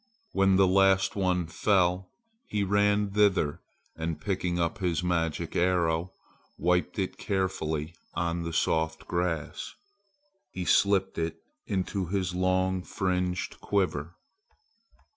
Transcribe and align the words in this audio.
When 0.31 0.55
the 0.55 0.65
last 0.65 1.15
one 1.15 1.45
fell, 1.45 2.09
he 2.47 2.63
ran 2.63 3.11
thither 3.11 3.61
and 3.95 4.19
picking 4.19 4.57
up 4.57 4.79
his 4.79 5.03
magic 5.03 5.55
arrow 5.55 6.11
wiped 6.57 6.97
it 6.97 7.19
carefully 7.19 7.93
on 8.15 8.41
the 8.41 8.51
soft 8.51 9.05
grass. 9.07 9.75
He 10.49 10.65
slipped 10.65 11.19
it 11.19 11.37
into 11.67 12.07
his 12.07 12.33
long 12.33 12.81
fringed 12.81 13.59
quiver. 13.61 14.15